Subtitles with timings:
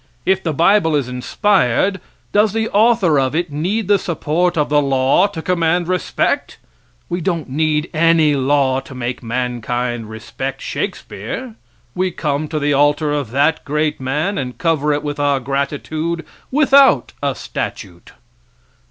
[0.25, 2.01] If the bible is inspired,
[2.31, 6.57] does the author of it need the support of the law to command respect?
[7.07, 11.53] We don't need any law to make mankind respect Shakespeare.
[11.93, 16.25] We come to the altar of that great man and cover it with our gratitude
[16.49, 18.13] without a statute.